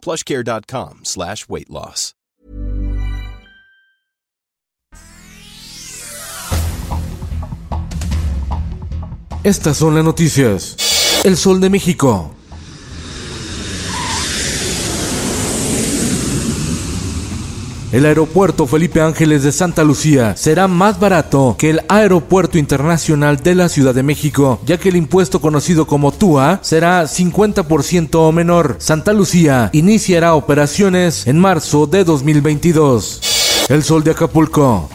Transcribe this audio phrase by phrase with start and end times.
[0.00, 2.14] plushcare.com slash weight loss.
[9.42, 10.76] Estas son las noticias.
[11.24, 12.34] El Sol de México.
[17.92, 23.56] El aeropuerto Felipe Ángeles de Santa Lucía será más barato que el aeropuerto internacional de
[23.56, 28.76] la Ciudad de México, ya que el impuesto conocido como TUA será 50% o menor.
[28.78, 33.66] Santa Lucía iniciará operaciones en marzo de 2022.
[33.68, 34.88] El Sol de Acapulco.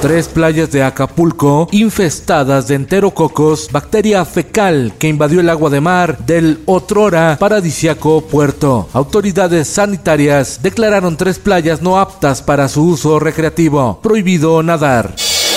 [0.00, 6.18] Tres playas de Acapulco infestadas de enterococos, bacteria fecal que invadió el agua de mar
[6.18, 8.88] del otrora paradisiaco puerto.
[8.92, 13.98] Autoridades sanitarias declararon tres playas no aptas para su uso recreativo.
[14.00, 15.14] Prohibido nadar.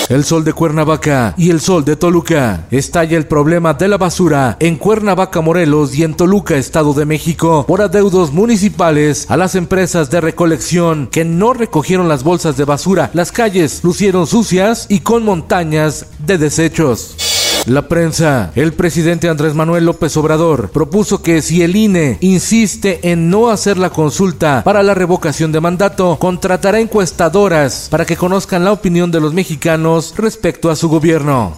[0.08, 2.66] El sol de Cuernavaca y el sol de Toluca.
[2.70, 7.64] Estalla el problema de la basura en Cuernavaca, Morelos y en Toluca, Estado de México,
[7.66, 13.10] por adeudos municipales a las empresas de recolección que no recogieron las bolsas de basura.
[13.14, 17.31] Las calles lucieron sucias y con montañas de desechos.
[17.66, 18.50] La prensa.
[18.56, 23.78] El presidente Andrés Manuel López Obrador propuso que si el INE insiste en no hacer
[23.78, 29.20] la consulta para la revocación de mandato, contratará encuestadoras para que conozcan la opinión de
[29.20, 31.56] los mexicanos respecto a su gobierno.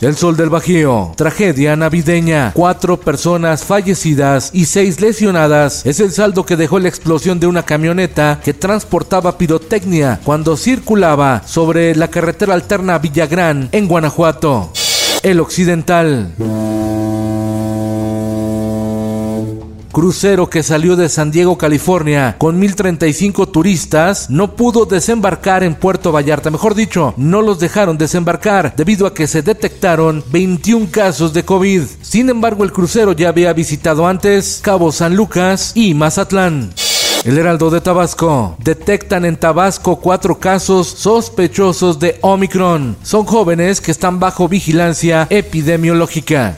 [0.00, 1.12] El Sol del Bajío.
[1.16, 2.52] Tragedia navideña.
[2.54, 7.62] Cuatro personas fallecidas y seis lesionadas es el saldo que dejó la explosión de una
[7.62, 14.72] camioneta que transportaba pirotecnia cuando circulaba sobre la carretera alterna Villagrán en Guanajuato.
[15.22, 16.32] El Occidental.
[19.92, 26.10] Crucero que salió de San Diego, California, con 1035 turistas, no pudo desembarcar en Puerto
[26.10, 26.50] Vallarta.
[26.50, 31.82] Mejor dicho, no los dejaron desembarcar debido a que se detectaron 21 casos de COVID.
[32.00, 36.70] Sin embargo, el crucero ya había visitado antes Cabo San Lucas y Mazatlán.
[37.24, 38.56] El Heraldo de Tabasco.
[38.58, 42.96] Detectan en Tabasco cuatro casos sospechosos de Omicron.
[43.04, 46.56] Son jóvenes que están bajo vigilancia epidemiológica.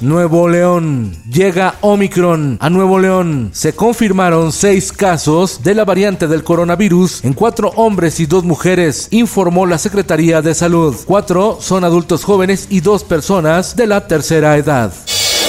[0.00, 1.16] Nuevo León.
[1.28, 3.50] Llega Omicron a Nuevo León.
[3.52, 9.08] Se confirmaron seis casos de la variante del coronavirus en cuatro hombres y dos mujeres,
[9.10, 10.94] informó la Secretaría de Salud.
[11.06, 14.92] Cuatro son adultos jóvenes y dos personas de la tercera edad.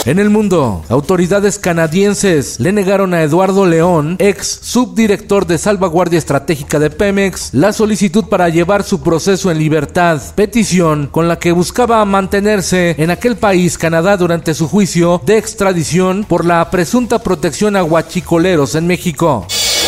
[0.05, 6.77] En el mundo, autoridades canadienses le negaron a Eduardo León, ex subdirector de salvaguardia estratégica
[6.77, 12.05] de Pemex, la solicitud para llevar su proceso en libertad, petición con la que buscaba
[12.05, 17.81] mantenerse en aquel país, Canadá, durante su juicio de extradición por la presunta protección a
[17.81, 19.47] guachicoleros en México.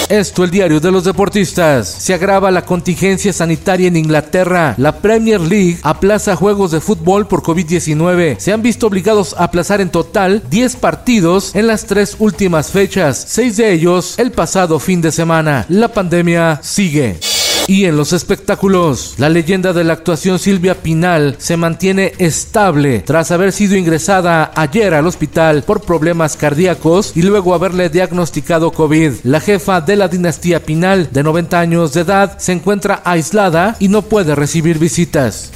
[0.09, 1.87] Esto el diario de los deportistas.
[1.87, 4.73] Se agrava la contingencia sanitaria en Inglaterra.
[4.77, 8.37] La Premier League aplaza juegos de fútbol por COVID-19.
[8.39, 13.25] Se han visto obligados a aplazar en total 10 partidos en las tres últimas fechas,
[13.27, 15.65] seis de ellos el pasado fin de semana.
[15.67, 17.36] La pandemia sigue.
[17.67, 23.29] Y en los espectáculos, la leyenda de la actuación Silvia Pinal se mantiene estable tras
[23.31, 29.15] haber sido ingresada ayer al hospital por problemas cardíacos y luego haberle diagnosticado COVID.
[29.23, 33.89] La jefa de la dinastía Pinal, de 90 años de edad, se encuentra aislada y
[33.89, 35.51] no puede recibir visitas.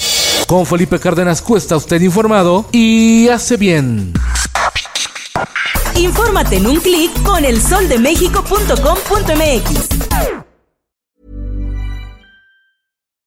[0.47, 4.11] Con Felipe Cárdenas Cuesta, usted informado y hace bien.
[5.95, 10.00] Infórmate en un clic con elsoldemexico.com.mx.